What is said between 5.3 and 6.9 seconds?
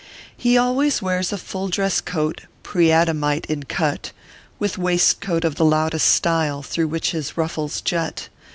of the loudest style, through